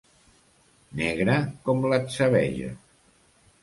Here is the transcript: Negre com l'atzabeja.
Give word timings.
Negre 1.01 1.37
com 1.69 1.87
l'atzabeja. 1.95 2.77